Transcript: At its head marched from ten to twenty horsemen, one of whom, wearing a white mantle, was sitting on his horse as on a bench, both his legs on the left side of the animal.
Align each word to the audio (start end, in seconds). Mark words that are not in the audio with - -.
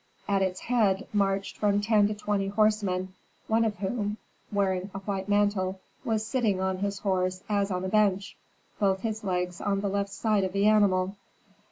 At 0.27 0.41
its 0.41 0.61
head 0.61 1.07
marched 1.13 1.57
from 1.59 1.79
ten 1.79 2.07
to 2.07 2.15
twenty 2.15 2.47
horsemen, 2.47 3.13
one 3.47 3.63
of 3.63 3.75
whom, 3.77 4.17
wearing 4.51 4.89
a 4.95 4.99
white 5.01 5.29
mantle, 5.29 5.79
was 6.03 6.25
sitting 6.25 6.59
on 6.59 6.79
his 6.79 6.97
horse 6.97 7.43
as 7.47 7.69
on 7.69 7.85
a 7.85 7.87
bench, 7.87 8.35
both 8.79 9.01
his 9.01 9.23
legs 9.23 9.61
on 9.61 9.81
the 9.81 9.89
left 9.89 10.09
side 10.09 10.43
of 10.43 10.53
the 10.53 10.65
animal. 10.65 11.17